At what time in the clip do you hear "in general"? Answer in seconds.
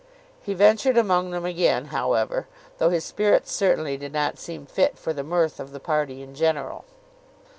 6.23-6.85